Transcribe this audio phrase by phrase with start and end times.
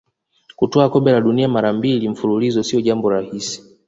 [0.55, 3.67] kutwaa kombe la dunia mara mbili mfululizo sio jambo rahisi